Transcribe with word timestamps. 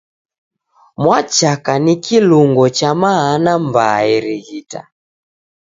Mwachaka 1.01 1.73
ni 1.83 1.93
kilungo 2.05 2.65
cha 2.77 2.91
mana 3.01 3.51
m'baa 3.63 4.01
erighita. 4.15 4.81